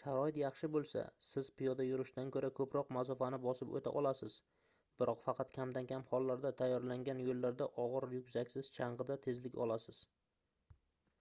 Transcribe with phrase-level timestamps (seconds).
[0.00, 4.36] sharoit yaxshi boʻlsa siz piyoda yurishdan koʻra koʻproq masofani bosib oʻta olasiz
[5.04, 10.04] biroq faqat kamdan-kam hollarda tayyorlangan yoʻllarda ogʻir ryukzaksiz changʻida tezlik olasiz